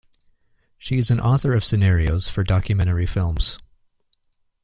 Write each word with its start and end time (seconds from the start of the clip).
She 0.79 0.97
is 0.97 1.11
an 1.11 1.19
author 1.19 1.53
of 1.53 1.63
scenarios 1.63 2.27
for 2.27 2.43
documentary 2.43 3.05
films. 3.05 3.59